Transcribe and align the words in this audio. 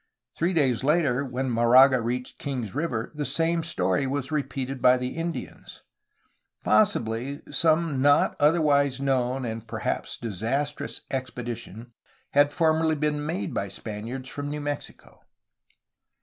Three 0.35 0.53
days 0.53 0.83
later, 0.83 1.23
when 1.23 1.51
Moraga 1.51 2.01
reached 2.01 2.39
Kings 2.39 2.73
River, 2.73 3.11
the 3.13 3.23
same 3.23 3.61
story 3.61 4.07
was 4.07 4.31
repeated 4.31 4.81
by 4.81 4.97
the 4.97 5.09
Indians. 5.09 5.83
Pos 6.63 6.93
sibly, 6.93 7.43
some 7.51 8.01
not 8.01 8.35
otherwise 8.39 8.99
known 8.99 9.45
and 9.45 9.67
perhaps 9.67 10.17
disastrous 10.17 11.01
ex 11.11 11.29
pedition 11.29 11.91
had 12.31 12.51
formerly 12.51 12.95
been 12.95 13.23
made 13.23 13.53
by 13.53 13.67
Spaniards 13.67 14.27
from 14.27 14.49
New 14.49 14.61
Mexico. 14.61 15.21